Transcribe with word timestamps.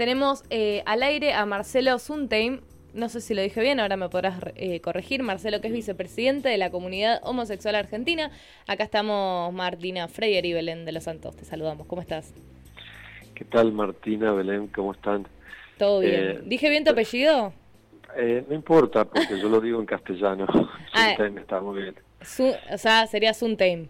Tenemos 0.00 0.44
eh, 0.48 0.82
al 0.86 1.02
aire 1.02 1.34
a 1.34 1.44
Marcelo 1.44 1.98
Sunteim, 1.98 2.62
no 2.94 3.10
sé 3.10 3.20
si 3.20 3.34
lo 3.34 3.42
dije 3.42 3.60
bien, 3.60 3.80
ahora 3.80 3.98
me 3.98 4.08
podrás 4.08 4.40
eh, 4.54 4.80
corregir, 4.80 5.22
Marcelo, 5.22 5.60
que 5.60 5.66
es 5.66 5.74
vicepresidente 5.74 6.48
de 6.48 6.56
la 6.56 6.70
comunidad 6.70 7.20
homosexual 7.22 7.74
argentina. 7.74 8.30
Acá 8.66 8.84
estamos 8.84 9.52
Martina 9.52 10.08
Freyer 10.08 10.46
y 10.46 10.54
Belén 10.54 10.86
de 10.86 10.92
los 10.92 11.04
Santos, 11.04 11.36
te 11.36 11.44
saludamos, 11.44 11.86
¿cómo 11.86 12.00
estás? 12.00 12.32
¿Qué 13.34 13.44
tal 13.44 13.72
Martina, 13.72 14.32
Belén, 14.32 14.68
cómo 14.68 14.92
están? 14.92 15.28
Todo 15.76 16.00
bien. 16.00 16.14
Eh, 16.14 16.40
¿Dije 16.46 16.70
bien 16.70 16.82
tu 16.82 16.92
apellido? 16.92 17.52
Eh, 18.16 18.42
no 18.48 18.54
importa, 18.54 19.04
porque 19.04 19.38
yo 19.38 19.50
lo 19.50 19.60
digo 19.60 19.80
en 19.80 19.84
castellano. 19.84 20.46
Ah, 20.94 21.10
está 21.10 21.60
muy 21.60 21.82
bien. 21.82 21.94
o 22.72 22.78
sea, 22.78 23.06
sería 23.06 23.34
Sunteim. 23.34 23.88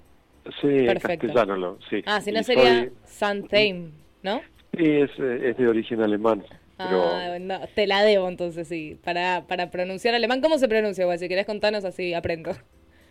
Sí, 0.61 0.67
en 0.67 0.99
castellano 0.99 1.55
lo, 1.55 1.79
sí. 1.89 2.03
Ah, 2.05 2.21
si 2.21 2.33
no 2.33 2.43
sería 2.43 2.91
soy... 3.05 3.93
¿no? 4.25 4.41
Sí, 4.77 4.85
es, 4.85 5.11
es 5.19 5.57
de 5.57 5.69
origen 5.69 6.01
alemán. 6.01 6.43
Ah, 6.79 7.37
no, 7.39 7.61
te 7.75 7.87
la 7.87 8.03
debo 8.03 8.29
entonces, 8.29 8.67
sí. 8.67 8.99
Para, 9.05 9.47
para 9.47 9.71
pronunciar 9.71 10.15
alemán, 10.15 10.41
¿cómo 10.41 10.57
se 10.57 10.67
pronuncia? 10.67 11.07
Si 11.19 11.29
querés 11.29 11.45
contarnos 11.45 11.85
así, 11.85 12.15
aprendo. 12.15 12.53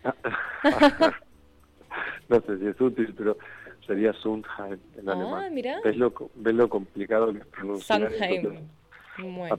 no 2.28 2.40
sé 2.40 2.58
si 2.58 2.66
es 2.66 2.80
útil, 2.80 3.14
pero 3.16 3.38
sería 3.86 4.12
Sundheim 4.14 4.80
en 4.98 5.08
ah, 5.08 5.12
alemán. 5.12 5.54
Mira. 5.54 5.80
¿Ves 5.84 5.96
lo, 5.96 6.12
ves 6.34 6.54
lo 6.54 6.68
complicado 6.68 7.32
que 7.32 7.38
es 7.38 7.46
pronunciar? 7.46 8.10
Sundheim. 8.10 8.68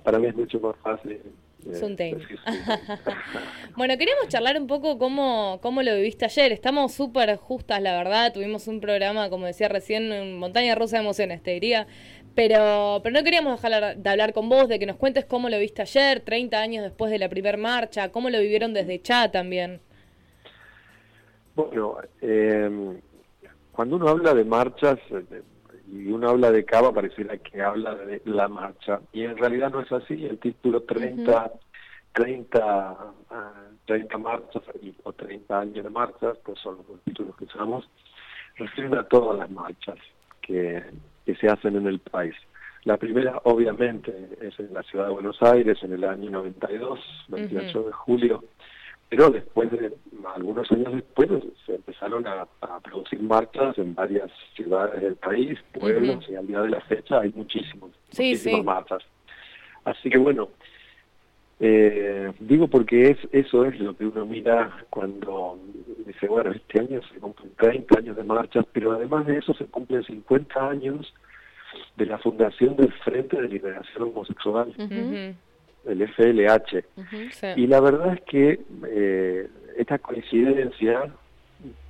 Para 0.03 0.19
mí 0.19 0.27
es 0.27 0.35
mucho 0.35 0.59
más 0.59 0.75
fácil. 0.77 1.21
Eh, 1.65 2.17
bueno, 3.75 3.97
queríamos 3.97 4.27
charlar 4.27 4.59
un 4.59 4.67
poco 4.67 4.97
cómo, 4.97 5.59
cómo 5.61 5.83
lo 5.83 5.95
viviste 5.95 6.25
ayer. 6.25 6.51
Estamos 6.51 6.93
súper 6.93 7.35
justas, 7.37 7.81
la 7.81 7.95
verdad. 7.97 8.33
Tuvimos 8.33 8.67
un 8.67 8.79
programa, 8.81 9.29
como 9.29 9.45
decía 9.45 9.67
recién, 9.67 10.11
en 10.11 10.37
Montaña 10.37 10.75
Rusa 10.75 10.97
de 10.97 11.03
Emociones, 11.03 11.43
te 11.43 11.51
diría. 11.51 11.87
Pero, 12.33 13.01
pero 13.03 13.13
no 13.13 13.23
queríamos 13.23 13.61
dejar 13.61 13.97
de 13.97 14.09
hablar 14.09 14.33
con 14.33 14.49
vos, 14.49 14.67
de 14.69 14.79
que 14.79 14.85
nos 14.85 14.95
cuentes 14.95 15.25
cómo 15.25 15.49
lo 15.49 15.59
viste 15.59 15.81
ayer, 15.81 16.21
30 16.21 16.59
años 16.59 16.83
después 16.83 17.11
de 17.11 17.19
la 17.19 17.29
primera 17.29 17.57
marcha, 17.57 18.09
cómo 18.09 18.29
lo 18.29 18.39
vivieron 18.39 18.73
desde 18.73 19.01
Cha 19.01 19.29
también. 19.31 19.81
Bueno, 21.55 21.97
eh, 22.21 22.99
cuando 23.73 23.97
uno 23.97 24.07
habla 24.07 24.33
de 24.33 24.45
marchas 24.45 24.97
y 25.91 26.07
uno 26.11 26.29
habla 26.29 26.51
de 26.51 26.63
Cava, 26.63 26.93
pareciera 26.93 27.37
que 27.37 27.61
habla 27.61 27.95
de 27.95 28.21
la 28.25 28.47
marcha. 28.47 29.01
Y 29.11 29.23
en 29.23 29.37
realidad 29.37 29.71
no 29.71 29.81
es 29.81 29.91
así. 29.91 30.25
El 30.25 30.39
título 30.39 30.83
30, 30.83 31.51
30, 32.13 32.97
30 33.85 34.17
marchas 34.17 34.63
o 35.03 35.13
30 35.13 35.59
años 35.59 35.83
de 35.83 35.89
marchas, 35.89 36.37
pues 36.45 36.59
son 36.59 36.77
los 36.77 37.01
títulos 37.03 37.35
que 37.35 37.45
usamos, 37.45 37.89
refieren 38.55 38.95
a 38.95 39.03
todas 39.03 39.37
las 39.37 39.51
marchas 39.51 39.97
que 40.41 40.83
que 41.25 41.35
se 41.35 41.47
hacen 41.47 41.75
en 41.75 41.87
el 41.87 41.99
país. 41.99 42.35
La 42.83 42.97
primera, 42.97 43.39
obviamente, 43.43 44.11
es 44.41 44.59
en 44.59 44.73
la 44.73 44.81
ciudad 44.83 45.05
de 45.05 45.13
Buenos 45.13 45.41
Aires 45.41 45.77
en 45.83 45.93
el 45.93 46.03
año 46.03 46.31
92, 46.31 46.99
28 47.27 47.83
de 47.83 47.91
julio, 47.91 48.43
pero 49.11 49.29
después 49.29 49.69
de 49.71 49.91
algunos 50.33 50.71
años 50.71 50.93
después 50.93 51.29
se 51.65 51.75
empezaron 51.75 52.25
a, 52.25 52.47
producir 52.81 53.21
marchas 53.21 53.77
en 53.77 53.93
varias 53.93 54.31
ciudades 54.55 55.01
del 55.01 55.17
país, 55.17 55.59
pueblos, 55.73 56.25
y 56.29 56.35
al 56.35 56.47
día 56.47 56.61
de 56.61 56.69
la 56.69 56.79
fecha 56.79 57.19
hay 57.19 57.29
muchísimos, 57.35 57.91
muchísimas 58.07 58.63
marchas. 58.63 59.03
Así 59.83 60.09
que 60.09 60.17
bueno, 60.17 60.47
eh, 61.59 62.31
digo 62.39 62.69
porque 62.69 63.09
es 63.09 63.17
eso 63.33 63.65
es 63.65 63.77
lo 63.81 63.97
que 63.97 64.05
uno 64.05 64.25
mira 64.25 64.85
cuando 64.89 65.59
dice, 66.05 66.27
bueno, 66.27 66.51
este 66.51 66.79
año 66.79 67.01
se 67.13 67.19
cumplen 67.19 67.51
30 67.57 67.99
años 67.99 68.15
de 68.15 68.23
marchas, 68.23 68.65
pero 68.71 68.93
además 68.93 69.27
de 69.27 69.39
eso 69.39 69.53
se 69.55 69.65
cumplen 69.65 70.05
50 70.05 70.69
años 70.69 71.13
de 71.97 72.05
la 72.05 72.17
fundación 72.17 72.77
del 72.77 72.93
Frente 73.03 73.41
de 73.41 73.49
Liberación 73.49 74.03
Homosexual, 74.03 74.73
el 75.85 76.07
FLH. 76.07 76.83
Y 77.55 77.67
la 77.67 77.79
verdad 77.79 78.13
es 78.13 78.21
que 78.21 78.59
eh, 78.87 79.47
esta 79.77 79.97
coincidencia 79.99 81.11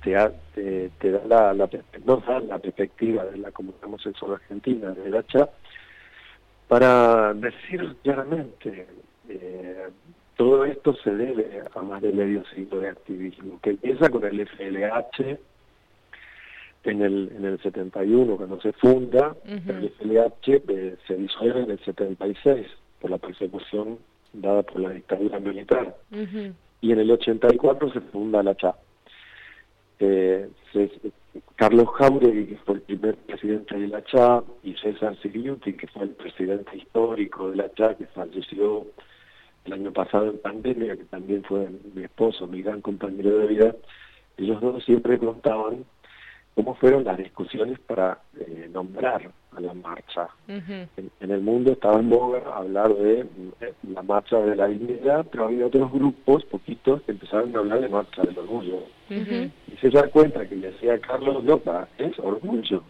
te, 0.02 0.90
te, 0.98 1.10
da 1.10 1.24
la, 1.26 1.54
la, 1.54 1.70
nos 2.04 2.26
da 2.26 2.40
la 2.40 2.58
perspectiva 2.58 3.24
de 3.24 3.38
la 3.38 3.50
comunidad 3.50 3.84
homosexual 3.84 4.34
argentina, 4.34 4.90
de 4.90 5.10
la 5.10 5.22
CHA, 5.22 5.48
para 6.68 7.34
decir 7.34 7.96
claramente 8.02 8.86
eh, 9.28 9.88
todo 10.36 10.64
esto 10.64 10.94
se 11.04 11.14
debe 11.14 11.62
a 11.74 11.82
más 11.82 12.02
de 12.02 12.12
medio 12.12 12.44
siglo 12.54 12.80
de 12.80 12.88
activismo, 12.88 13.60
que 13.62 13.70
empieza 13.70 14.08
con 14.08 14.24
el 14.24 14.46
FLH 14.46 15.38
en 16.84 17.02
el, 17.02 17.32
en 17.36 17.44
el 17.44 17.62
71, 17.62 18.36
cuando 18.36 18.60
se 18.60 18.72
funda, 18.72 19.36
el 19.44 19.92
FLH 19.98 20.62
eh, 20.68 20.96
se 21.06 21.14
disuelve 21.14 21.62
en 21.62 21.70
el 21.70 21.78
76 21.84 22.66
por 23.02 23.10
la 23.10 23.18
persecución 23.18 23.98
dada 24.32 24.62
por 24.62 24.80
la 24.80 24.90
dictadura 24.90 25.40
militar. 25.40 25.96
Y 26.80 26.92
en 26.92 26.98
el 26.98 27.10
84 27.10 27.92
se 27.92 28.00
funda 28.00 28.42
la 28.42 28.54
CHA. 28.54 28.74
Eh, 29.98 30.48
Carlos 31.56 31.88
Jauregui, 31.98 32.46
que 32.46 32.56
fue 32.64 32.76
el 32.76 32.80
primer 32.82 33.16
presidente 33.16 33.78
de 33.78 33.88
la 33.88 34.02
CHA, 34.02 34.42
y 34.62 34.74
César 34.74 35.16
Sigliuti, 35.20 35.74
que 35.74 35.86
fue 35.88 36.04
el 36.04 36.10
presidente 36.10 36.76
histórico 36.76 37.50
de 37.50 37.56
la 37.56 37.68
CHA, 37.74 37.96
que 37.96 38.06
falleció 38.06 38.86
el 39.64 39.72
año 39.72 39.92
pasado 39.92 40.26
en 40.26 40.38
pandemia, 40.38 40.96
que 40.96 41.04
también 41.04 41.42
fue 41.44 41.68
mi 41.94 42.04
esposo, 42.04 42.46
mi 42.46 42.62
gran 42.62 42.80
compañero 42.80 43.38
de 43.38 43.46
vida, 43.46 43.76
ellos 44.36 44.60
dos 44.60 44.84
siempre 44.84 45.18
contaban 45.18 45.84
cómo 46.54 46.74
fueron 46.74 47.04
las 47.04 47.16
discusiones 47.16 47.78
para 47.80 48.18
eh, 48.38 48.68
nombrar 48.72 49.30
a 49.56 49.60
la 49.60 49.74
marcha. 49.74 50.28
en, 50.48 50.88
el 51.20 51.40
mundo 51.40 51.72
estaba 51.72 51.98
en 51.98 52.10
boga 52.10 52.42
hablar 52.54 52.94
de 52.94 53.26
la 53.88 54.02
marcha 54.02 54.38
de 54.38 54.56
la 54.56 54.66
dignidad, 54.66 55.26
pero 55.30 55.46
había 55.46 55.66
otros 55.66 55.90
grupos, 55.92 56.44
poquitos, 56.44 57.02
que 57.02 57.12
empezaron 57.12 57.54
a 57.54 57.60
hablar 57.60 57.80
de 57.80 57.88
marcha 57.88 58.22
del 58.22 58.38
orgullo. 58.38 58.84
Y 59.10 59.76
se 59.80 59.90
da 59.90 60.08
cuenta 60.08 60.46
que 60.48 60.56
le 60.56 60.70
decía 60.72 60.98
Carlos 61.00 61.44
López, 61.44 61.88
es 61.98 62.18
orgullo, 62.18 62.82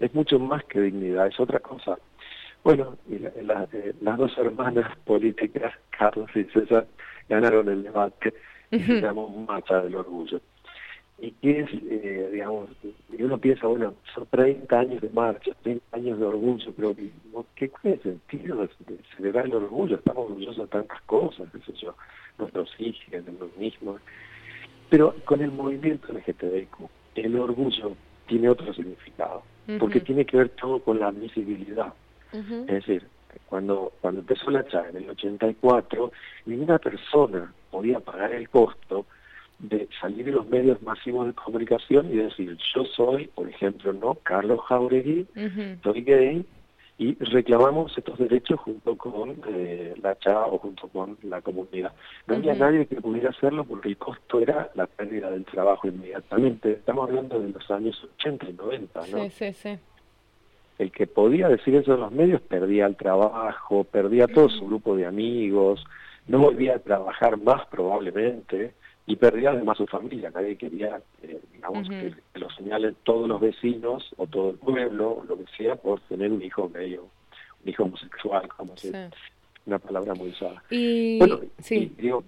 es 0.00 0.14
mucho 0.14 0.38
más 0.38 0.64
que 0.64 0.80
dignidad, 0.80 1.28
es 1.28 1.38
otra 1.38 1.60
cosa. 1.60 1.96
Bueno, 2.62 2.96
y 3.08 3.14
eh, 3.14 3.94
las 4.00 4.18
dos 4.18 4.36
hermanas 4.36 4.96
políticas, 5.04 5.72
Carlos 5.90 6.28
y 6.34 6.44
César, 6.44 6.86
ganaron 7.28 7.68
el 7.68 7.84
debate 7.84 8.34
y 8.70 8.80
se 8.80 9.00
llamó 9.00 9.28
Marcha 9.28 9.80
del 9.80 9.94
Orgullo. 9.96 10.40
Y 11.20 11.32
que 11.32 11.60
es, 11.60 11.70
eh, 11.72 12.30
digamos, 12.32 12.70
y 13.12 13.22
uno 13.22 13.36
piensa, 13.36 13.66
bueno, 13.66 13.94
son 14.14 14.26
30 14.30 14.78
años 14.78 15.02
de 15.02 15.10
marcha, 15.10 15.52
30 15.62 15.84
años 15.96 16.18
de 16.18 16.24
orgullo, 16.24 16.72
pero 16.74 16.94
¿qué 17.54 17.68
cuál 17.68 17.94
es 17.94 18.06
el 18.06 18.20
sentido 18.28 18.56
de, 18.62 18.68
celebrar 19.16 19.44
el 19.44 19.54
orgullo? 19.54 19.96
Estamos 19.96 20.30
orgullosos 20.30 20.64
de 20.64 20.66
tantas 20.68 21.00
cosas, 21.02 21.46
qué 21.52 21.58
sé 21.60 21.78
yo, 21.78 21.94
nuestros 22.38 22.70
hijos, 22.78 23.10
de 23.10 23.32
los 23.38 23.54
mismos. 23.58 24.00
Pero 24.88 25.14
con 25.26 25.42
el 25.42 25.52
movimiento 25.52 26.10
LGTBIQ, 26.12 26.88
el 27.16 27.38
orgullo 27.38 27.92
tiene 28.26 28.48
otro 28.48 28.72
significado, 28.72 29.42
porque 29.78 30.00
tiene 30.00 30.24
que 30.24 30.38
ver 30.38 30.48
todo 30.50 30.80
con 30.80 30.98
la 30.98 31.10
visibilidad. 31.10 31.92
Es 32.32 32.66
decir, 32.66 33.06
cuando, 33.46 33.92
cuando 34.00 34.20
empezó 34.20 34.50
la 34.50 34.64
charla 34.66 34.90
en 34.90 35.04
el 35.04 35.10
84, 35.10 36.12
ninguna 36.46 36.78
persona 36.78 37.52
podía 37.70 38.00
pagar 38.00 38.32
el 38.32 38.48
costo 38.48 39.04
de 39.60 39.88
salir 40.00 40.28
en 40.28 40.36
los 40.36 40.48
medios 40.48 40.82
masivos 40.82 41.26
de 41.26 41.32
comunicación 41.34 42.10
y 42.12 42.16
decir, 42.16 42.56
yo 42.74 42.84
soy, 42.84 43.26
por 43.28 43.48
ejemplo, 43.48 43.92
no 43.92 44.14
Carlos 44.22 44.60
Jauregui, 44.68 45.26
soy 45.82 46.02
gay, 46.02 46.46
y 46.98 47.14
reclamamos 47.14 47.96
estos 47.96 48.18
derechos 48.18 48.60
junto 48.60 48.96
con 48.96 49.40
eh, 49.48 49.94
la 50.02 50.14
CHA 50.16 50.46
o 50.46 50.58
junto 50.58 50.86
con 50.88 51.16
la 51.22 51.40
comunidad. 51.40 51.92
No 52.26 52.36
había 52.36 52.54
nadie 52.54 52.86
que 52.86 53.00
pudiera 53.00 53.30
hacerlo 53.30 53.64
porque 53.64 53.88
el 53.88 53.96
costo 53.96 54.40
era 54.40 54.70
la 54.74 54.86
pérdida 54.86 55.30
del 55.30 55.46
trabajo 55.46 55.88
inmediatamente. 55.88 56.72
Estamos 56.72 57.08
hablando 57.08 57.40
de 57.40 57.48
los 57.48 57.70
años 57.70 58.06
80 58.18 58.50
y 58.50 58.52
90, 58.52 59.00
¿no? 59.00 59.06
Sí, 59.06 59.30
sí, 59.30 59.52
sí 59.54 59.78
el 60.80 60.90
que 60.92 61.06
podía 61.06 61.46
decir 61.48 61.74
eso 61.74 61.92
en 61.92 62.00
los 62.00 62.10
medios 62.10 62.40
perdía 62.40 62.86
el 62.86 62.96
trabajo, 62.96 63.84
perdía 63.84 64.26
todo 64.26 64.48
su 64.48 64.66
grupo 64.66 64.96
de 64.96 65.04
amigos, 65.04 65.84
no 66.26 66.38
volvía 66.38 66.76
a 66.76 66.78
trabajar 66.78 67.36
más 67.36 67.66
probablemente 67.66 68.72
y 69.10 69.16
perdía 69.16 69.50
además 69.50 69.76
su 69.76 69.88
familia. 69.88 70.30
Nadie 70.30 70.56
quería, 70.56 71.00
eh, 71.24 71.40
digamos, 71.52 71.88
que, 71.88 72.14
lo 72.34 72.48
señalen 72.50 72.94
todos 73.02 73.28
los 73.28 73.40
vecinos 73.40 74.08
o 74.16 74.28
todo 74.28 74.50
el 74.50 74.56
pueblo, 74.58 75.24
lo 75.28 75.36
que 75.36 75.46
sea, 75.56 75.74
por 75.74 76.00
tener 76.02 76.30
un 76.30 76.40
hijo 76.40 76.68
medio, 76.68 77.08
un 77.64 77.68
hijo 77.68 77.82
homosexual, 77.82 78.46
como 78.56 78.76
sí. 78.76 78.92
una 79.66 79.80
palabra 79.80 80.14
muy 80.14 80.28
usada. 80.28 80.62
Y, 80.70 81.18
bueno, 81.18 81.40
sí. 81.58 81.92
digo, 81.98 82.22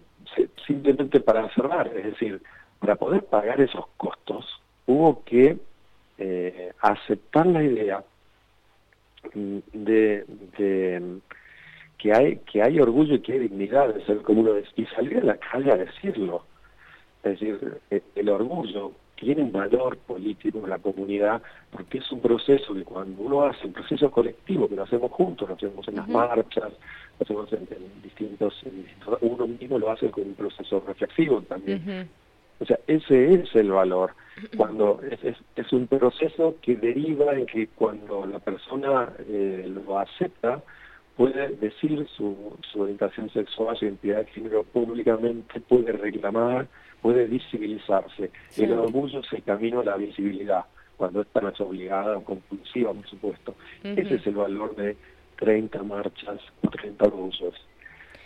simplemente 0.66 1.20
para 1.20 1.48
cerrar, 1.54 1.86
es 1.96 2.04
decir, 2.04 2.42
para 2.80 2.96
poder 2.96 3.26
pagar 3.26 3.60
esos 3.60 3.86
costos, 3.96 4.44
hubo 4.86 5.22
que 5.22 5.56
eh, 6.18 6.72
aceptar 6.80 7.46
la 7.46 7.62
idea 7.62 8.02
de, 9.34 10.26
que 11.96 12.12
hay 12.12 12.38
que 12.38 12.60
hay 12.60 12.80
orgullo 12.80 13.14
y 13.14 13.20
que 13.20 13.34
hay 13.34 13.38
dignidad 13.38 13.94
de 13.94 14.04
ser 14.04 14.22
como 14.22 14.40
uno 14.40 14.54
y 14.74 14.84
salir 14.86 15.18
a 15.18 15.24
la 15.24 15.36
calle 15.36 15.70
a 15.70 15.76
decirlo 15.76 16.44
es 17.22 17.40
decir 17.40 17.78
e, 17.90 18.02
el 18.14 18.28
orgullo 18.28 18.92
tienen 19.16 19.52
valor 19.52 19.96
político 19.98 20.58
en 20.64 20.70
la 20.70 20.78
comunidad, 20.78 21.40
porque 21.70 21.98
es 21.98 22.10
un 22.10 22.20
proceso 22.20 22.74
que 22.74 22.82
cuando 22.82 23.22
uno 23.22 23.44
hace 23.44 23.68
un 23.68 23.72
proceso 23.72 24.10
colectivo, 24.10 24.68
que 24.68 24.74
lo 24.74 24.82
hacemos 24.82 25.12
juntos, 25.12 25.48
lo 25.48 25.54
hacemos 25.54 25.86
en 25.86 25.96
las 25.96 26.08
marchas, 26.08 26.72
lo 27.18 27.24
hacemos 27.24 27.52
en, 27.52 27.68
distintos, 28.02 28.60
uno 29.20 29.46
mismo 29.46 29.78
lo 29.78 29.92
hace 29.92 30.10
con 30.10 30.24
un 30.24 30.34
proceso 30.34 30.82
reflexivo 30.84 31.40
también. 31.42 32.08
O 32.58 32.64
sea, 32.64 32.78
ese 32.88 33.34
es 33.34 33.54
el 33.54 33.70
valor. 33.70 34.12
Cuando 34.56 35.00
es, 35.08 35.36
es, 35.56 35.72
un 35.72 35.86
proceso 35.86 36.56
que 36.60 36.76
deriva 36.76 37.34
en 37.34 37.46
que 37.46 37.68
cuando 37.68 38.26
la 38.26 38.38
persona 38.40 39.12
eh, 39.28 39.68
lo 39.68 39.98
acepta, 39.98 40.62
puede 41.22 41.50
decir 41.50 42.04
su, 42.16 42.56
su 42.72 42.80
orientación 42.80 43.30
sexual, 43.30 43.76
su 43.76 43.84
identidad 43.84 44.18
de 44.18 44.24
género 44.24 44.64
públicamente, 44.64 45.60
puede 45.60 45.92
reclamar, 45.92 46.66
puede 47.00 47.26
visibilizarse. 47.26 48.32
El 48.56 48.72
orgullo 48.72 49.20
es 49.20 49.32
el 49.32 49.44
camino 49.44 49.80
a 49.80 49.84
la 49.84 49.96
visibilidad, 49.96 50.64
cuando 50.96 51.20
esta 51.20 51.40
no 51.40 51.50
es 51.50 51.60
obligada 51.60 52.18
o 52.18 52.24
compulsiva, 52.24 52.92
por 52.92 53.06
supuesto. 53.06 53.54
Ese 53.84 54.16
es 54.16 54.26
el 54.26 54.34
valor 54.34 54.74
de 54.74 54.96
30 55.36 55.84
marchas 55.84 56.40
o 56.60 56.68
30 56.68 57.04
orgullos. 57.04 57.54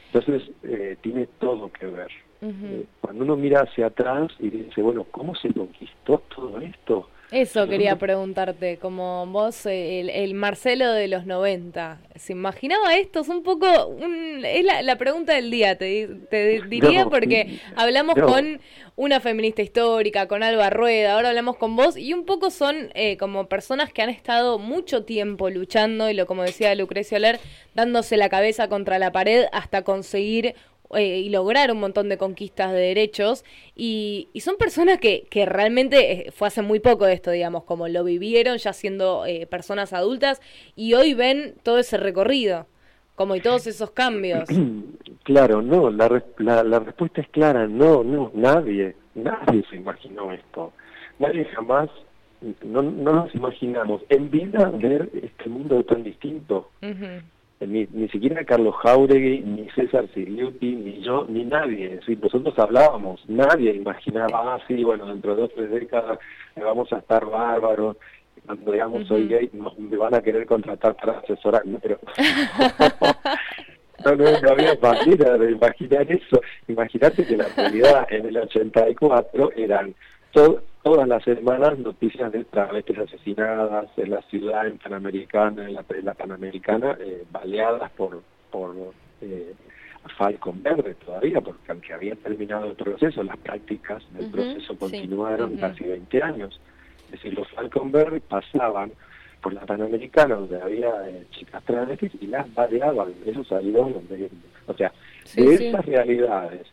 Entonces, 0.07 0.51
eh, 0.63 0.97
tiene 1.03 1.29
todo 1.39 1.71
que 1.71 1.87
ver. 1.89 2.11
Eh, 2.41 2.87
cuando 3.03 3.25
uno 3.25 3.37
mira 3.37 3.61
hacia 3.61 3.89
atrás 3.89 4.33
y 4.39 4.49
dice, 4.49 4.81
bueno, 4.81 5.05
¿cómo 5.11 5.35
se 5.35 5.53
conquistó 5.53 6.23
todo 6.35 6.59
esto? 6.63 7.11
Eso 7.33 7.67
quería 7.67 7.97
preguntarte, 7.97 8.77
como 8.77 9.27
vos, 9.27 9.67
eh, 9.67 10.23
el, 10.23 10.35
Marcelo 10.35 10.93
de 10.93 11.09
los 11.09 11.27
90, 11.27 11.99
¿se 12.15 12.33
imaginaba 12.33 12.95
esto? 12.97 13.21
Es 13.21 13.29
un 13.29 13.43
poco, 13.43 13.67
es 14.45 14.65
la, 14.65 14.97
pregunta 14.97 15.35
del 15.35 15.51
día, 15.51 15.77
te, 15.77 16.09
diría, 16.69 17.07
porque 17.07 17.59
hablamos 17.75 18.15
con 18.15 18.61
una 18.95 19.19
feminista 19.19 19.61
histórica, 19.61 20.29
con 20.29 20.45
Alba 20.45 20.71
Rueda, 20.71 21.15
ahora 21.15 21.31
hablamos 21.31 21.57
con 21.57 21.75
vos, 21.75 21.97
y 21.97 22.15
un 22.15 22.25
poco 22.27 22.51
son 22.51 22.91
eh, 22.95 23.17
como 23.17 23.49
personas 23.49 23.93
que 23.93 24.03
han 24.03 24.11
estado 24.11 24.61
mucho 24.61 25.05
tiempo 25.05 25.51
luchando, 25.51 26.09
y 26.09 26.15
lo 26.15 26.27
como 26.27 26.45
decía 26.45 26.77
Lucrecia 26.77 27.19
Oler, 27.19 27.41
dándose 27.75 28.17
la 28.17 28.29
cabeza 28.29 28.69
contra 28.69 29.01
la 29.01 29.11
pared 29.11 29.47
hasta 29.51 29.83
conseguir 29.83 30.55
eh, 30.95 31.19
y 31.19 31.31
lograr 31.31 31.71
un 31.73 31.81
montón 31.81 32.09
de 32.09 32.19
conquistas 32.19 32.73
de 32.73 32.79
derechos. 32.79 33.45
Y, 33.75 34.29
son 34.41 34.57
personas 34.57 34.99
que, 34.99 35.27
que, 35.31 35.47
realmente 35.47 36.29
eh, 36.29 36.31
fue 36.31 36.49
hace 36.49 36.63
muy 36.63 36.81
poco 36.81 37.07
esto, 37.07 37.31
digamos, 37.31 37.65
como 37.65 37.89
lo 37.89 38.05
vivieron 38.05 38.59
ya 38.59 38.73
siendo 38.73 39.27
eh, 39.27 39.47
personas 39.47 39.93
adultas 39.93 40.41
y 40.77 40.95
hoy 40.95 41.15
ven 41.15 41.55
todo 41.63 41.79
ese 41.79 41.97
recorrido, 41.97 42.67
como 43.15 43.35
y 43.35 43.41
todos 43.41 43.67
esos 43.67 43.91
cambios. 43.91 44.49
Claro, 45.25 45.61
no, 45.61 45.91
la, 45.91 46.23
la, 46.39 46.63
la 46.63 46.79
respuesta 46.79 47.21
es 47.21 47.29
clara, 47.31 47.67
no, 47.67 48.05
no, 48.05 48.31
nadie, 48.33 48.95
nadie 49.17 49.65
se 49.69 49.75
imaginó 49.75 50.31
esto, 50.31 50.73
nadie 51.19 51.45
jamás 51.47 51.91
no, 52.65 52.83
no 52.83 53.13
nos 53.13 53.35
imaginamos. 53.35 54.03
En 54.09 54.31
vida 54.31 54.71
ver 54.71 55.11
este 55.15 55.49
mundo 55.49 55.83
tan 55.85 56.03
distinto 56.03 56.71
ni, 57.61 57.87
ni 57.91 58.09
siquiera 58.09 58.45
Carlos 58.45 58.75
Jauregui, 58.83 59.41
ni 59.41 59.69
César 59.71 60.07
Siriuti, 60.13 60.75
ni 60.75 61.01
yo, 61.03 61.27
ni 61.29 61.45
nadie. 61.45 62.01
Nosotros 62.23 62.59
hablábamos, 62.59 63.21
nadie 63.29 63.75
imaginaba, 63.75 64.55
ah, 64.55 64.61
sí, 64.69 64.85
bueno, 64.85 65.07
dentro 65.07 65.35
de 65.35 65.43
dos 65.43 65.53
tres 65.55 65.71
décadas 65.71 66.19
vamos 66.57 66.93
a 66.93 66.99
estar 66.99 67.25
bárbaros, 67.25 67.97
cuando 68.45 68.73
digamos 68.73 69.09
soy 69.09 69.29
gay, 69.29 69.51
me 69.79 69.97
van 69.97 70.15
a 70.15 70.21
querer 70.21 70.47
contratar 70.47 70.95
para 70.97 71.19
asesorarme, 71.19 71.79
pero... 71.83 71.99
no, 74.05 74.15
no, 74.15 74.41
no 74.41 74.51
había 74.51 74.79
manera 74.81 75.39
de 75.39 75.53
imaginar 75.53 76.11
eso. 76.11 76.41
Imagínate 76.69 77.27
que 77.27 77.37
la 77.37 77.49
realidad 77.57 78.07
en 78.11 78.27
el 78.27 78.37
84 78.37 79.53
eran 79.57 79.95
todas 80.87 81.09
las 81.09 81.25
semanas 81.25 81.77
noticias 81.81 82.31
de 82.31 82.45
travestis 82.45 82.97
asesinadas 82.97 83.89
en 83.97 84.09
la 84.09 84.23
ciudad 84.31 84.69
en 84.69 84.79
Panamericana, 84.79 85.69
en 85.69 85.75
la, 85.75 86.15
Panamericana, 86.15 86.97
eh, 87.01 87.25
baleadas 87.33 87.91
por, 87.91 88.23
por 88.53 88.73
eh, 89.21 89.53
Falcon 90.17 90.63
Verde 90.63 90.95
todavía, 91.05 91.41
porque 91.41 91.73
aunque 91.73 91.93
había 91.93 92.15
terminado 92.15 92.67
el 92.67 92.77
proceso, 92.77 93.25
las 93.25 93.37
prácticas 93.39 94.01
del 94.13 94.31
proceso 94.31 94.79
continuaron 94.79 95.57
casi 95.57 95.83
20 95.83 96.23
años. 96.23 96.61
Es 97.07 97.11
decir, 97.11 97.35
los 97.35 97.51
Falcon 97.51 97.91
Verde 97.91 98.21
pasaban 98.21 98.93
por 99.43 99.55
la 99.55 99.63
Panamericana, 99.63 100.37
donde 100.37 100.63
había 100.63 101.09
eh, 101.09 101.27
chicas 101.33 101.65
travestis, 101.65 102.13
y 102.21 102.29
las 102.29 102.55
baleaban, 102.55 103.13
esos 103.27 103.49
salieron, 103.49 103.93
o 104.69 104.75
sea, 104.75 104.93
de 105.35 105.53
esas 105.53 105.85
realidades 105.85 106.69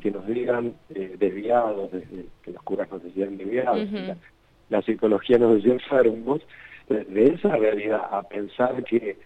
que 0.00 0.10
nos 0.10 0.26
digan 0.26 0.74
eh, 0.94 1.16
desviados, 1.18 1.90
que 2.42 2.52
los 2.52 2.62
curas 2.62 2.90
nos 2.90 3.02
decían 3.02 3.36
desviados, 3.36 3.88
la, 4.68 4.82
psicología 4.82 5.38
nos 5.38 5.56
decía 5.56 5.72
enfermos, 5.72 6.40
de 6.88 7.24
esa 7.24 7.54
realidad 7.56 8.00
a 8.10 8.22
pensar 8.22 8.82
que 8.84 9.16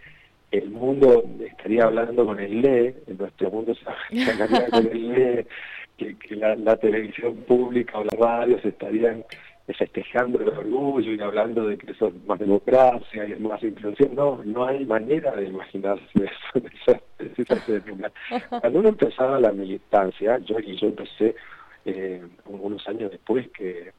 el 0.51 0.69
mundo 0.69 1.23
estaría 1.39 1.85
hablando 1.85 2.25
con 2.25 2.39
el 2.39 2.61
LE, 2.61 2.95
nuestro 3.17 3.49
mundo 3.51 3.73
se 3.75 4.21
hablaría 4.31 4.69
con 4.69 4.87
el 4.87 5.09
LE, 5.13 5.47
que, 5.97 6.17
que 6.17 6.35
la, 6.35 6.55
la, 6.55 6.75
televisión 6.75 7.35
pública 7.47 7.99
o 7.99 8.03
las 8.03 8.19
radios 8.19 8.65
estarían 8.65 9.23
festejando 9.67 10.41
el 10.41 10.49
orgullo 10.49 11.13
y 11.13 11.21
hablando 11.21 11.67
de 11.67 11.77
que 11.77 11.91
eso 11.91 12.07
es 12.07 12.25
más 12.25 12.37
democracia 12.37 13.25
y 13.25 13.31
es 13.31 13.39
más 13.39 13.63
inclusión. 13.63 14.13
No, 14.13 14.41
no 14.43 14.65
hay 14.65 14.85
manera 14.85 15.31
de 15.35 15.45
imaginarse 15.45 16.03
eso, 16.15 16.99
Cuando 18.61 18.79
uno 18.79 18.89
empezaba 18.89 19.39
la 19.39 19.53
militancia, 19.53 20.37
yo 20.39 20.59
y 20.59 20.75
yo 20.77 20.87
empecé 20.87 21.35
eh, 21.85 22.21
unos 22.45 22.85
años 22.87 23.11
después 23.11 23.47
que, 23.51 23.91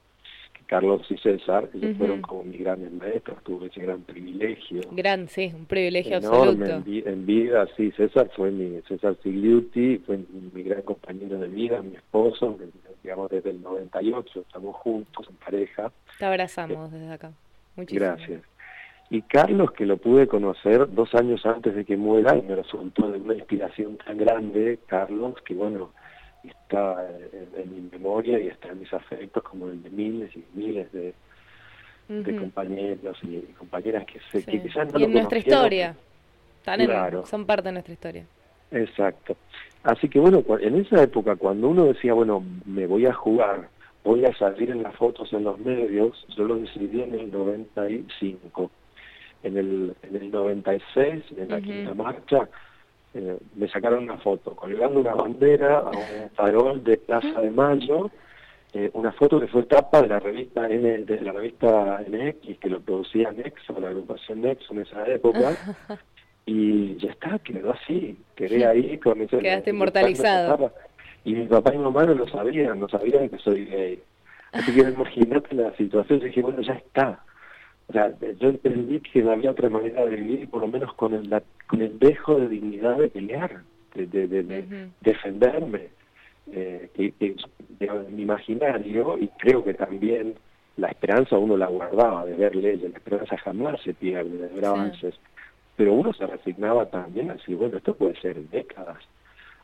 Carlos 0.67 1.03
y 1.11 1.17
César, 1.19 1.69
ellos 1.75 1.97
fueron 1.99 2.23
como 2.23 2.45
mis 2.45 2.61
grandes 2.61 2.91
maestros, 2.93 3.43
tuve 3.45 3.67
ese 3.67 3.83
gran 3.83 4.01
privilegio. 4.03 4.81
Gran, 4.93 5.29
sí, 5.29 5.53
un 5.55 5.67
privilegio 5.67 6.17
absoluto. 6.17 6.83
En, 6.87 7.03
en, 7.07 7.27
vida, 7.27 7.69
sí, 7.77 7.91
César 7.93 8.31
fue 8.35 8.51
mi, 8.51 8.81
César 8.89 9.17
Sigliuti, 9.23 9.99
fue 9.99 10.21
mi 10.53 10.63
gran 10.63 10.83
compañero 10.83 11.39
de 11.39 11.49
vida, 11.49 11.83
mi 11.83 11.97
esposo, 11.97 12.59
digamos, 13.05 13.31
desde 13.31 13.51
el 13.51 13.63
98, 13.63 14.41
estamos 14.41 14.75
juntos 14.77 15.27
en 15.29 15.37
pareja. 15.37 15.93
Te 16.19 16.25
abrazamos 16.25 16.91
desde 16.91 17.13
acá. 17.13 17.33
Muchísimas 17.77 18.17
gracias. 18.17 18.43
Y 19.11 19.21
Carlos, 19.23 19.73
que 19.73 19.85
lo 19.85 19.99
pude 19.99 20.27
conocer 20.27 20.93
dos 20.93 21.15
años 21.15 21.45
antes 21.45 21.75
de 21.75 21.85
que 21.85 21.99
muera, 21.99 22.35
y 22.35 22.43
me 22.43 22.57
resultó 22.57 23.13
de 23.13 23.19
una 23.19 23.35
inspiración 23.35 23.99
tan 23.99 24.17
grande, 24.17 24.79
Carlos, 24.87 25.35
que 25.45 25.55
bueno, 25.55 25.93
está 26.43 27.07
en, 27.57 27.75
mi 27.75 27.91
memoria 27.93 28.41
y 28.41 28.49
está 28.49 28.69
en 28.69 28.81
mis 28.81 28.93
afectos 28.93 29.43
como 29.43 29.69
el 29.69 29.83
de 29.83 29.91
miles 29.91 30.35
y 30.35 30.45
miles 30.55 30.91
de, 30.93 31.13
de 32.09 32.37
compañeros 32.37 33.19
y 33.23 33.41
compañeras 33.59 34.07
que, 34.07 34.19
se, 34.33 34.45
que 34.45 34.67
ya 34.75 34.87
no 34.87 34.99
y 34.99 35.05
en 35.05 35.13
nuestra 35.13 35.39
historia. 35.39 35.95
son 37.27 37.45
parte 37.45 37.69
de 37.69 37.73
nuestra 37.73 37.93
historia. 37.93 38.25
Exacto. 38.71 39.37
Así 39.83 40.09
que 40.09 40.19
bueno, 40.19 40.43
en 40.61 40.77
esa 40.77 41.03
época 41.03 41.37
cuando 41.37 41.69
uno 41.69 41.85
decía, 41.85 42.15
bueno, 42.15 42.43
me 42.65 42.87
voy 42.87 43.07
a 43.07 43.13
jugar, 43.13 43.69
voy 44.03 44.25
a 44.25 44.35
salir 44.37 44.71
en 44.71 44.83
las 44.83 44.95
fotos 44.97 45.33
en 45.33 45.45
los 45.45 45.59
medios, 45.59 46.27
yo 46.37 46.45
lo 46.45 46.57
decidí 46.57 47.03
en 47.03 47.15
el 47.15 47.31
95. 47.31 48.71
En 49.43 49.59
el, 49.59 49.95
en 50.03 50.17
el 50.17 50.31
96, 50.31 51.25
en 51.37 51.49
la 51.51 51.61
quinta 51.61 51.93
marcha, 51.93 52.49
eh, 53.13 53.39
me 53.55 53.69
sacaron 53.69 54.05
una 54.05 54.17
foto 54.19 54.57
colgando 54.57 55.01
una 55.01 55.15
bandera 55.15 55.79
a 55.79 55.91
un 55.91 56.31
farol 56.35 56.83
de 56.83 56.97
Plaza 56.97 57.41
de 57.41 57.51
Mayo, 57.51 58.11
eh, 58.73 58.91
una 58.95 59.13
foto 59.13 59.39
que 59.39 59.47
fue 59.47 59.63
tapa 59.65 60.03
de 60.03 60.09
la 60.09 60.19
revista 60.19 60.69
N, 60.69 61.05
de 61.05 61.21
la 61.21 61.31
revista 61.31 62.03
NX, 62.09 62.59
que 62.59 62.69
lo 62.69 62.81
producía 62.81 63.31
Nexo, 63.31 63.79
la 63.79 63.91
agrupación 63.91 64.41
Nexo 64.41 64.73
en 64.73 64.81
esa 64.81 65.07
época, 65.07 65.57
y 66.47 66.97
ya 66.97 67.11
está, 67.11 67.39
quedó 67.39 67.73
así, 67.73 68.17
quedé 68.37 68.67
ahí 68.67 68.99
con 68.99 69.21
ese... 69.21 69.39
Quedaste 69.39 69.71
inmortalizado. 69.71 70.73
Y 71.25 71.35
mi 71.35 71.47
papá 71.47 71.73
y 71.75 71.79
mi 71.79 71.85
mamá 71.85 72.05
no 72.05 72.15
lo 72.15 72.29
sabían, 72.29 72.79
no 72.81 72.89
sabían 72.89 73.31
que 73.31 73.39
soy 73.39 73.65
gay. 73.65 74.03
Así 74.53 74.73
que 74.73 74.81
imagínate 74.83 75.55
la 75.55 75.75
situación, 75.77 76.21
yo 76.21 76.27
dije, 76.27 76.43
bueno, 76.43 76.61
ya 76.61 76.75
está. 76.75 77.25
O 77.89 77.93
sea, 77.93 78.13
yo 78.41 78.51
entendí 78.51 79.01
que 79.01 79.23
no 79.23 79.33
había 79.33 79.51
otra 79.51 79.71
manera 79.71 80.05
de 80.05 80.17
vivir, 80.17 80.49
por 80.51 80.61
lo 80.61 80.69
menos 80.69 80.93
con 80.95 81.15
el, 81.15 81.43
con 81.67 81.81
el 81.81 81.99
dejo 81.99 82.39
de 82.39 82.49
dignidad 82.49 82.99
de 82.99 83.09
pelear, 83.09 83.63
de, 83.95 84.07
de, 84.07 84.89
defenderme. 85.01 85.89
Eh, 86.53 86.91
que, 86.95 87.13
que 87.13 87.37
mi 88.11 88.23
imaginario, 88.23 89.17
y 89.19 89.29
creo 89.39 89.65
que 89.65 89.73
también 89.73 90.35
la 90.77 90.89
esperanza 90.89 91.39
uno 91.39 91.57
la 91.57 91.69
guardaba 91.69 92.27
de 92.27 92.35
ver 92.35 92.55
leyes, 92.55 92.91
la 92.91 92.99
esperanza 92.99 93.39
jamás 93.39 93.81
se 93.81 93.95
pierde, 93.95 94.37
de 94.37 94.55
ver 94.55 94.67
avances 94.67 95.15
pero 95.77 95.93
uno 95.93 96.13
se 96.13 96.27
resignaba 96.27 96.87
también 96.87 97.31
a 97.31 97.35
decir, 97.35 97.57
bueno, 97.57 97.79
esto 97.79 97.95
puede 97.95 98.19
ser 98.21 98.37
décadas. 98.49 98.99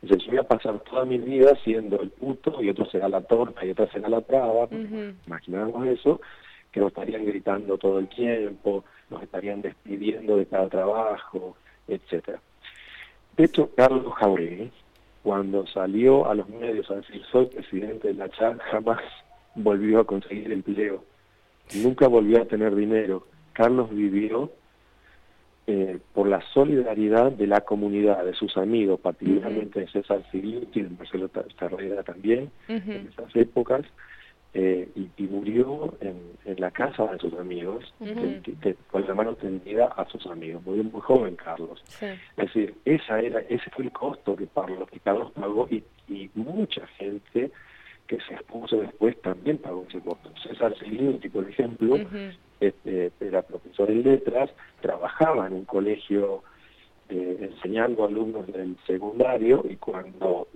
O 0.03 0.07
sea, 0.07 0.17
yo 0.17 0.31
voy 0.31 0.37
a 0.39 0.43
pasar 0.43 0.79
toda 0.79 1.05
mi 1.05 1.17
vida 1.19 1.55
siendo 1.63 2.01
el 2.01 2.09
puto 2.09 2.61
y 2.61 2.69
otro 2.69 2.85
será 2.85 3.07
la 3.07 3.21
torta 3.21 3.63
y 3.65 3.71
otra 3.71 3.87
será 3.91 4.09
la 4.09 4.21
traba, 4.21 4.67
imaginamos 5.27 5.87
eso, 5.87 6.19
que 6.71 6.79
nos 6.79 6.89
estarían 6.89 7.25
gritando 7.25 7.77
todo 7.77 7.99
el 7.99 8.07
tiempo, 8.07 8.83
nos 9.09 9.21
estarían 9.21 9.61
despidiendo 9.61 10.37
de 10.37 10.45
cada 10.47 10.69
trabajo, 10.69 11.55
etcétera. 11.87 12.39
De 13.37 13.43
hecho, 13.45 13.69
Carlos 13.75 14.13
Jauregui, 14.15 14.71
cuando 15.23 15.67
salió 15.67 16.27
a 16.27 16.33
los 16.33 16.49
medios 16.49 16.89
a 16.89 16.95
decir 16.95 17.21
soy 17.31 17.45
presidente 17.45 18.07
de 18.07 18.13
la 18.15 18.29
CHAN, 18.29 18.57
jamás 18.57 19.01
volvió 19.53 19.99
a 19.99 20.05
conseguir 20.05 20.51
empleo, 20.51 21.03
nunca 21.75 22.07
volvió 22.07 22.41
a 22.41 22.45
tener 22.45 22.75
dinero. 22.75 23.27
Carlos 23.53 23.89
vivió 23.91 24.51
eh, 25.67 25.99
por 26.13 26.27
la 26.27 26.41
solidaridad 26.53 27.31
de 27.31 27.47
la 27.47 27.61
comunidad, 27.61 28.25
de 28.25 28.33
sus 28.33 28.57
amigos, 28.57 28.99
particularmente 28.99 29.81
de 29.81 29.87
César 29.87 30.23
Ciruti, 30.31 30.81
de 30.81 30.89
Marcelo 30.89 31.29
Ferreira 31.57 32.03
también, 32.03 32.49
en 32.67 33.09
esas 33.11 33.35
épocas, 33.35 33.85
eh, 34.53 34.89
y, 35.17 35.23
murió 35.23 35.97
en, 36.01 36.59
la 36.59 36.71
casa 36.71 37.05
de 37.05 37.19
sus 37.19 37.33
amigos, 37.35 37.93
con 38.89 39.07
la 39.07 39.13
mano 39.13 39.35
tendida 39.35 39.85
a 39.85 40.05
sus 40.09 40.25
amigos. 40.25 40.61
Murió 40.65 40.83
muy 40.83 41.01
joven 41.01 41.35
Carlos. 41.35 41.81
Es 42.01 42.19
decir, 42.35 42.75
esa 42.83 43.19
era, 43.21 43.39
ese 43.41 43.69
fue 43.69 43.85
el 43.85 43.91
costo 43.91 44.35
que 44.35 44.47
Carlos, 44.47 44.89
que 44.89 44.99
Carlos 44.99 45.31
pagó 45.31 45.67
y, 45.69 45.83
y 46.09 46.29
mucha 46.35 46.85
gente 46.97 47.51
que 48.07 48.17
se 48.27 48.33
expuso 48.33 48.77
después 48.81 49.19
también 49.21 49.57
pagó 49.57 49.85
ese 49.87 50.01
costo. 50.01 50.29
César 50.43 50.75
Ciruti, 50.77 51.29
por 51.29 51.49
ejemplo, 51.49 51.95
este, 52.61 53.11
era 53.19 53.41
profesor 53.41 53.87
de 53.87 53.95
letras, 53.95 54.51
trabajaba 54.81 55.47
en 55.47 55.53
un 55.53 55.65
colegio 55.65 56.43
eh, 57.09 57.37
enseñando 57.51 58.05
alumnos 58.05 58.47
del 58.47 58.77
secundario 58.87 59.65
y 59.69 59.75
cuando 59.75 60.47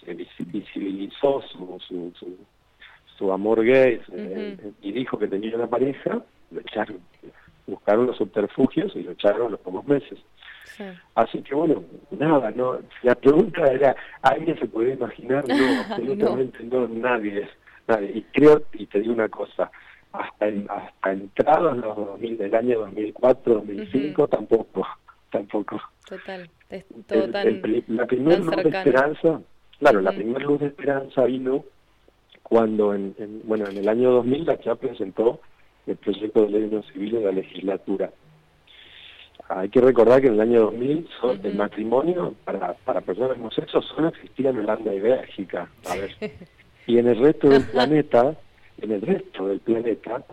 se 0.00 0.14
visibilizó 0.14 1.42
su, 1.42 1.78
su, 1.86 2.36
su, 3.18 3.32
amor 3.32 3.62
gay 3.64 4.00
eh, 4.12 4.56
y 4.80 4.92
dijo 4.92 5.18
que 5.18 5.26
tenía 5.26 5.56
una 5.56 5.66
pareja, 5.66 6.22
lo 6.50 6.60
echaron, 6.60 7.00
buscaron 7.66 8.06
los 8.06 8.16
subterfugios 8.16 8.94
y 8.94 9.02
lo 9.02 9.10
echaron 9.12 9.48
a 9.48 9.50
los 9.50 9.60
pocos 9.60 9.86
meses. 9.86 10.18
Así 11.16 11.42
que 11.42 11.56
bueno, 11.56 11.82
nada, 12.10 12.52
no 12.52 12.78
la 13.02 13.16
pregunta 13.16 13.70
era, 13.70 13.96
¿alguien 14.22 14.56
se 14.60 14.66
puede 14.66 14.94
imaginar? 14.94 15.44
No, 15.48 15.80
absolutamente 15.90 16.62
no, 16.62 16.86
nadie, 16.86 17.48
nadie. 17.88 18.12
Y 18.14 18.22
creo, 18.32 18.62
y 18.72 18.86
te 18.86 19.00
digo 19.00 19.12
una 19.12 19.28
cosa, 19.28 19.70
hasta, 20.12 20.46
hasta 20.46 21.12
entrados 21.12 21.76
los 21.76 21.96
2000, 21.96 22.38
del 22.38 22.54
año 22.54 22.80
2004, 22.80 23.54
2005, 23.54 24.28
tampoco, 24.28 24.86
tampoco. 25.30 25.80
Total, 26.08 26.48
es 26.70 26.84
todo 27.06 27.28
tan, 27.30 27.62
La 27.88 28.06
primera 28.06 28.38
luz 28.38 28.56
de 28.56 28.62
esperanza, 28.62 29.40
claro, 29.78 30.00
la 30.00 30.12
primera 30.12 30.44
luz 30.44 30.60
de 30.60 30.66
esperanza 30.66 31.24
vino 31.24 31.64
cuando, 32.42 32.94
en, 32.94 33.14
bueno, 33.44 33.66
en 33.68 33.76
el 33.76 33.88
año 33.88 34.10
2000 34.12 34.46
la 34.46 34.58
CHA 34.58 34.76
presentó 34.76 35.40
el 35.86 35.96
proyecto 35.96 36.42
de 36.42 36.50
ley 36.50 36.68
de 36.68 36.82
civil 36.92 37.16
en 37.16 37.24
la 37.24 37.32
legislatura. 37.32 38.10
Hay 39.50 39.70
que 39.70 39.80
recordar 39.80 40.20
que 40.20 40.26
en 40.26 40.34
el 40.34 40.40
año 40.40 40.60
2000 40.62 41.08
el 41.42 41.54
matrimonio 41.54 42.34
para, 42.44 42.74
para 42.74 43.00
personas 43.00 43.38
homosexuales 43.38 43.88
solo 43.88 44.08
existía 44.08 44.50
en 44.50 44.58
Holanda 44.58 44.94
y 44.94 45.00
Bélgica. 45.00 45.70
A 45.88 45.96
ver. 45.96 46.14
y 46.86 46.98
en 46.98 47.08
el 47.08 47.18
resto 47.18 47.48
del 47.48 47.64
planeta 47.72 48.36
en 48.80 48.92
el 48.92 49.02
resto 49.02 49.48
del 49.48 49.60
planeta, 49.60 50.24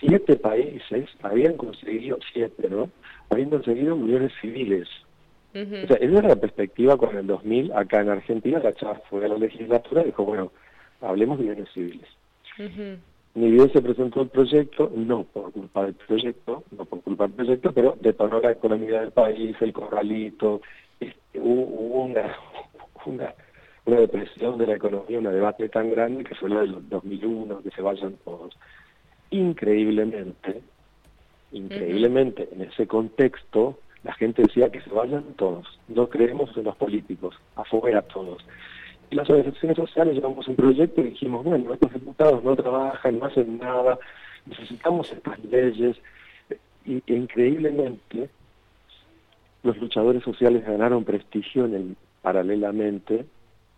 siete 0.00 0.36
países 0.36 1.08
habían 1.22 1.56
conseguido, 1.56 2.18
siete, 2.32 2.68
¿no? 2.68 2.90
Habían 3.28 3.50
conseguido 3.50 3.94
uniones 3.94 4.32
civiles. 4.40 4.88
O 5.52 5.86
sea, 5.86 5.96
esa 5.96 6.18
era 6.18 6.28
la 6.28 6.36
perspectiva 6.36 6.96
con 6.96 7.16
el 7.16 7.26
2000, 7.26 7.72
acá 7.72 8.00
en 8.00 8.10
Argentina, 8.10 8.60
la 8.60 8.72
chava 8.72 9.00
fue 9.10 9.24
a 9.24 9.28
la 9.28 9.36
legislatura 9.36 10.02
y 10.02 10.06
dijo, 10.06 10.24
bueno, 10.24 10.52
hablemos 11.00 11.38
de 11.38 11.44
uniones 11.44 11.72
civiles. 11.74 12.06
Ni 13.34 13.50
bien 13.50 13.72
se 13.72 13.82
presentó 13.82 14.22
el 14.22 14.28
proyecto, 14.28 14.92
no 14.94 15.24
por 15.24 15.52
culpa 15.52 15.84
del 15.84 15.94
proyecto, 15.94 16.64
no 16.76 16.84
por 16.84 17.00
culpa 17.02 17.24
del 17.26 17.32
proyecto, 17.34 17.72
pero 17.72 17.96
detonó 18.00 18.40
la 18.40 18.52
economía 18.52 19.00
del 19.00 19.10
país, 19.10 19.56
el 19.60 19.72
corralito, 19.72 20.60
este, 21.00 21.40
hubo 21.40 22.04
una, 22.04 22.36
una 23.06 23.34
una 23.90 24.00
depresión 24.00 24.56
de 24.56 24.66
la 24.68 24.76
economía, 24.76 25.18
un 25.18 25.24
debate 25.24 25.68
tan 25.68 25.90
grande 25.90 26.22
que 26.22 26.34
fue 26.36 26.48
la 26.48 26.60
del 26.60 26.88
2001, 26.88 27.62
que 27.62 27.70
se 27.70 27.82
vayan 27.82 28.14
todos. 28.24 28.56
Increíblemente, 29.30 30.62
increíblemente, 31.50 32.48
en 32.52 32.62
ese 32.62 32.86
contexto, 32.86 33.78
la 34.04 34.14
gente 34.14 34.42
decía 34.42 34.70
que 34.70 34.80
se 34.80 34.90
vayan 34.90 35.24
todos, 35.36 35.66
no 35.88 36.08
creemos 36.08 36.56
en 36.56 36.64
los 36.64 36.76
políticos, 36.76 37.34
afuera 37.56 38.02
todos. 38.02 38.44
Y 39.10 39.16
las 39.16 39.28
organizaciones 39.28 39.76
sociales 39.76 40.14
llevamos 40.14 40.46
un 40.46 40.54
proyecto 40.54 41.00
y 41.00 41.10
dijimos, 41.10 41.44
bueno, 41.44 41.74
estos 41.74 41.92
diputados 41.92 42.44
no 42.44 42.54
trabajan, 42.54 43.18
no 43.18 43.26
hacen 43.26 43.58
nada, 43.58 43.98
necesitamos 44.46 45.12
estas 45.12 45.42
leyes. 45.44 45.96
Y 46.86 47.02
increíblemente, 47.12 48.30
los 49.64 49.76
luchadores 49.78 50.22
sociales 50.22 50.64
ganaron 50.64 51.04
prestigio 51.04 51.64
en 51.64 51.74
el, 51.74 51.96
paralelamente 52.22 53.26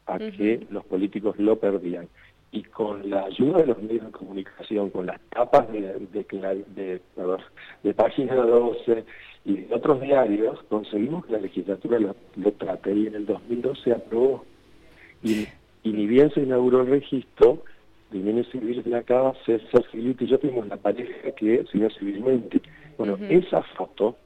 a 0.06 0.18
que 0.18 0.66
los 0.70 0.84
políticos 0.84 1.36
lo 1.38 1.56
perdían. 1.56 2.08
Y 2.50 2.64
con 2.64 3.08
la 3.08 3.24
ayuda 3.24 3.58
de 3.58 3.66
los 3.66 3.82
medios 3.82 4.06
de 4.06 4.12
comunicación, 4.12 4.90
con 4.90 5.06
las 5.06 5.18
tapas 5.30 5.72
de, 5.72 5.80
de, 6.12 7.00
de, 7.82 7.94
Página 7.94 8.34
12 8.34 9.04
y 9.46 9.56
de 9.56 9.74
otros 9.74 10.02
diarios, 10.02 10.62
conseguimos 10.68 11.24
que 11.24 11.32
la 11.32 11.38
legislatura 11.38 11.98
lo, 11.98 12.52
trate 12.52 12.94
y 12.94 13.06
en 13.06 13.14
el 13.14 13.26
2012 13.26 13.82
se 13.82 13.92
aprobó. 13.92 14.44
Y, 15.22 15.46
y 15.82 15.92
ni 15.92 16.06
bien 16.06 16.30
se 16.32 16.42
inauguró 16.42 16.82
el 16.82 16.88
registro, 16.88 17.62
de 18.12 18.18
bienes 18.18 18.46
civiles 18.50 18.84
de 18.84 19.02
Cava, 19.04 19.34
César 19.46 19.84
Filipe 19.90 20.24
y 20.24 20.28
yo 20.28 20.38
tuvimos 20.38 20.68
la 20.68 20.76
pareja 20.76 21.30
que 21.32 21.64
se 21.72 21.90
civilmente. 21.90 22.60
Bueno, 22.98 23.16
esa 23.28 23.62
foto 23.62 24.16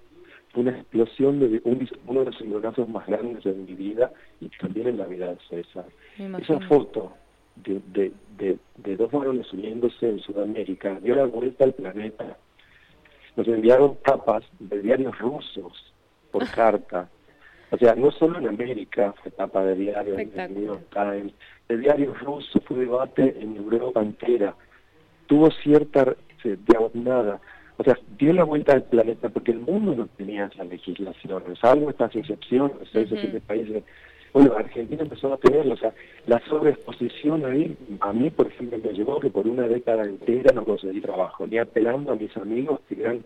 una 0.57 0.73
explosión 0.73 1.39
de 1.39 1.61
uno 1.65 2.21
de 2.21 2.27
los 2.27 2.41
embarazos 2.41 2.89
más 2.89 3.07
grandes 3.07 3.45
de 3.45 3.53
mi 3.53 3.75
vida 3.75 4.11
y 4.41 4.49
también 4.49 4.89
en 4.89 4.99
la 4.99 5.07
vida 5.07 5.29
de 5.29 5.39
César. 5.49 5.85
Esa 6.19 6.61
foto 6.61 7.13
de, 7.57 8.13
de, 8.37 8.59
de, 8.77 8.97
dos 8.97 9.11
varones 9.11 9.53
uniéndose 9.53 10.09
en 10.09 10.21
Sudamérica 10.21 10.99
dio 11.01 11.15
la 11.15 11.25
vuelta 11.25 11.65
al 11.65 11.75
planeta. 11.75 12.37
Nos 13.37 13.47
enviaron 13.49 13.97
tapas 14.05 14.45
de 14.59 14.81
diarios 14.81 15.19
rusos 15.19 15.93
por 16.31 16.49
carta. 16.51 17.09
O 17.71 17.77
sea, 17.77 17.95
no 17.95 18.11
solo 18.13 18.39
en 18.39 18.49
América 18.49 19.15
fue 19.23 19.31
tapa 19.33 19.65
de 19.65 19.75
diarios, 19.75 20.19
en 20.19 20.55
New 20.55 20.67
York 20.67 20.87
Times, 20.93 21.33
de 21.69 21.79
diarios 21.79 22.19
rusos, 22.21 22.63
fue 22.65 22.79
debate 22.79 23.37
en 23.41 23.57
Europa 23.57 24.01
entera. 24.01 24.55
Tuvo 25.27 25.51
cierta, 25.51 26.15
digamos, 26.45 26.95
nada 26.95 27.41
o 27.79 27.85
sea, 27.85 27.99
dio 28.19 28.33
la 28.33 28.45
vuelta 28.45 28.73
al 28.73 28.85
planeta 28.85 29.29
porque 29.29 29.53
el 29.53 29.61
mundo 29.61 29.95
no 29.95 30.07
tenía 30.17 30.47
esa 30.47 30.65
legislación, 30.65 31.43
salvo 31.61 31.91
estas 31.91 32.15
excepciones, 32.17 32.77
seis 32.93 33.11
o 33.13 33.17
siete 33.17 33.41
países. 33.41 33.83
Bueno, 34.33 34.55
Argentina 34.57 35.03
empezó 35.03 35.33
a 35.33 35.39
tenerlo, 35.39 35.75
o 35.75 35.77
sea, 35.79 35.95
la 36.27 36.39
sobreexposición 36.47 37.45
ahí, 37.47 37.77
a 38.01 38.13
mí, 38.13 38.29
por 38.31 38.49
ejemplo, 38.49 38.79
me 38.83 38.93
llevó 38.93 39.19
que 39.19 39.31
por 39.31 39.47
una 39.47 39.67
década 39.67 40.05
entera 40.05 40.53
no 40.53 40.65
conseguí 40.65 41.01
trabajo, 41.01 41.47
ni 41.47 41.59
apelando 41.59 42.13
a 42.13 42.17
mis 42.17 42.37
amigos 42.37 42.81
que 42.89 43.01
eran... 43.01 43.25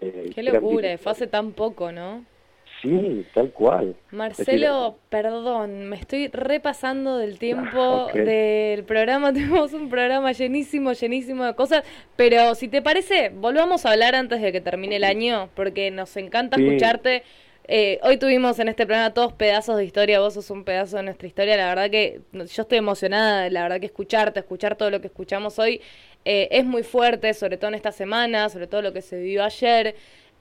Eh, 0.00 0.30
Qué 0.34 0.42
locura, 0.42 0.96
fue 0.98 1.12
hace 1.12 1.26
tan 1.26 1.52
poco, 1.52 1.90
¿no? 1.90 2.24
Sí, 2.84 3.24
tal 3.32 3.50
cual. 3.50 3.96
Marcelo, 4.10 4.98
perdón, 5.08 5.86
me 5.86 5.96
estoy 5.96 6.28
repasando 6.28 7.16
del 7.16 7.38
tiempo 7.38 8.08
del 8.12 8.84
programa. 8.84 9.32
Tenemos 9.32 9.72
un 9.72 9.88
programa 9.88 10.32
llenísimo, 10.32 10.92
llenísimo 10.92 11.44
de 11.44 11.54
cosas. 11.54 11.82
Pero 12.16 12.54
si 12.54 12.68
te 12.68 12.82
parece, 12.82 13.30
volvamos 13.30 13.86
a 13.86 13.92
hablar 13.92 14.14
antes 14.14 14.42
de 14.42 14.52
que 14.52 14.60
termine 14.60 14.96
el 14.96 15.04
año, 15.04 15.48
porque 15.54 15.90
nos 15.90 16.14
encanta 16.18 16.60
escucharte. 16.60 17.22
Eh, 17.66 17.98
hoy 18.02 18.18
tuvimos 18.18 18.58
en 18.58 18.68
este 18.68 18.84
programa 18.84 19.14
todos 19.14 19.32
pedazos 19.32 19.78
de 19.78 19.86
historia, 19.86 20.20
vos 20.20 20.34
sos 20.34 20.50
un 20.50 20.64
pedazo 20.64 20.98
de 20.98 21.04
nuestra 21.04 21.26
historia, 21.26 21.56
la 21.56 21.68
verdad 21.68 21.90
que 21.90 22.20
yo 22.34 22.62
estoy 22.62 22.76
emocionada, 22.76 23.48
la 23.48 23.62
verdad 23.62 23.80
que 23.80 23.86
escucharte, 23.86 24.40
escuchar 24.40 24.76
todo 24.76 24.90
lo 24.90 25.00
que 25.00 25.06
escuchamos 25.06 25.58
hoy 25.58 25.80
eh, 26.26 26.48
es 26.50 26.66
muy 26.66 26.82
fuerte, 26.82 27.32
sobre 27.32 27.56
todo 27.56 27.68
en 27.68 27.74
esta 27.74 27.90
semana, 27.90 28.50
sobre 28.50 28.66
todo 28.66 28.82
lo 28.82 28.92
que 28.92 29.00
se 29.00 29.16
vivió 29.18 29.44
ayer. 29.44 29.94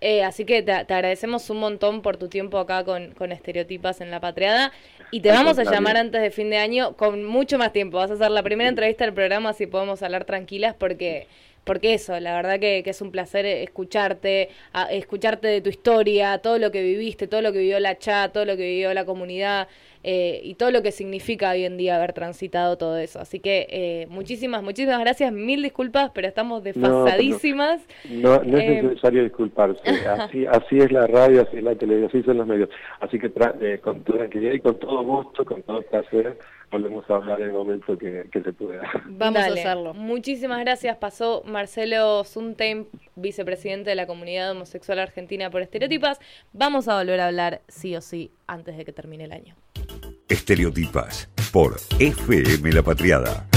Eh, 0.06 0.22
así 0.22 0.44
que 0.44 0.62
te, 0.62 0.74
agradecemos 0.74 1.50
un 1.50 1.62
montón 1.62 2.02
por 2.02 2.18
tu 2.18 2.28
tiempo 2.28 2.58
acá 2.58 2.84
con, 2.84 3.12
con 3.12 3.32
Estereotipas 3.32 4.02
en 4.02 4.12
la 4.12 4.20
Patriada. 4.20 4.74
Y 5.12 5.22
te 5.22 5.30
vamos 5.30 5.58
a 5.60 5.64
llamar 5.64 5.96
antes 5.96 6.22
de 6.22 6.30
fin 6.30 6.50
de 6.50 6.58
año 6.58 6.98
con 6.98 7.24
mucho 7.24 7.58
más 7.58 7.72
tiempo. 7.72 7.98
Vas 7.98 8.12
a 8.12 8.16
hacer 8.16 8.30
la 8.30 8.44
primera 8.44 8.70
entrevista 8.70 9.06
del 9.06 9.14
programa, 9.14 9.52
así 9.52 9.66
podemos 9.66 10.04
hablar 10.04 10.26
tranquilas, 10.26 10.76
porque 10.78 11.28
porque 11.64 11.94
eso, 11.94 12.20
la 12.20 12.36
verdad 12.36 12.60
que, 12.60 12.82
que, 12.84 12.90
es 12.90 13.02
un 13.02 13.12
placer 13.12 13.46
escucharte, 13.46 14.50
escucharte 14.92 15.48
de 15.48 15.62
tu 15.62 15.70
historia, 15.70 16.40
todo 16.40 16.60
lo 16.60 16.72
que 16.72 16.84
viviste, 16.84 17.28
todo 17.28 17.42
lo 17.42 17.54
que 17.54 17.60
vivió 17.60 17.80
la 17.80 17.98
chat, 17.98 18.34
todo 18.34 18.44
lo 18.44 18.58
que 18.58 18.64
vivió 18.64 18.94
la 18.94 19.06
comunidad. 19.06 19.70
Eh, 20.04 20.42
y 20.44 20.56
todo 20.56 20.70
lo 20.72 20.82
que 20.82 20.92
significa 20.92 21.52
hoy 21.52 21.64
en 21.64 21.78
día 21.78 21.96
haber 21.96 22.12
transitado 22.12 22.78
todo 22.78 22.98
eso. 22.98 23.20
Así 23.20 23.40
que 23.40 23.68
eh, 23.70 24.08
muchísimas, 24.10 24.62
muchísimas 24.62 25.00
gracias, 25.00 25.32
mil 25.32 25.64
disculpas, 25.64 26.12
pero 26.14 26.28
estamos 26.28 26.62
desfasadísimas. 26.64 27.82
No, 28.10 28.44
no, 28.44 28.58
es 28.58 28.64
eh, 28.64 28.84
necesario 28.84 29.24
disculparse, 29.24 29.80
así, 30.20 30.46
así 30.46 30.78
es 30.78 30.92
la 30.92 31.08
radio, 31.08 31.44
así 31.44 31.58
es 31.58 31.64
la 31.64 31.76
televisión, 31.76 32.10
así 32.10 32.24
son 32.24 32.38
los 32.38 32.48
medios. 32.48 32.70
Así 33.00 33.18
que 33.18 33.32
con 33.80 34.04
toda 34.04 34.20
tranquilidad 34.20 34.54
y 34.54 34.60
con 34.60 34.78
todo 34.78 35.04
gusto, 35.04 35.46
con 35.46 35.62
todo 35.64 35.82
placer, 35.84 36.38
volvemos 36.74 37.08
a 37.10 37.16
hablar 37.16 37.40
en 37.40 37.48
el 37.48 37.54
momento 37.54 37.98
que, 37.98 38.28
se 38.34 38.54
pueda. 38.54 38.82
Vamos 39.06 39.42
a 39.42 39.46
hacerlo. 39.46 39.94
Muchísimas 39.94 40.60
gracias. 40.60 40.98
Pasó 40.98 41.44
Marcelo 41.46 42.24
Suntein, 42.24 42.88
vicepresidente 43.16 43.90
de 43.90 43.96
la 43.96 44.08
comunidad 44.08 44.52
homosexual 44.52 45.00
argentina 45.00 45.50
por 45.50 45.62
estereotipas. 45.62 46.20
Vamos 46.52 46.88
a 46.88 46.98
volver 46.98 47.20
a 47.20 47.28
hablar 47.28 47.62
sí 47.68 47.96
o 47.96 48.02
sí 48.02 48.32
antes 48.48 48.78
de 48.78 48.86
que 48.86 48.94
termine 48.94 49.26
el 49.26 49.32
año. 49.32 49.56
Estereotipas 50.30 51.30
por 51.52 51.78
FM 52.00 52.72
La 52.72 52.82
Patriada 52.82 53.48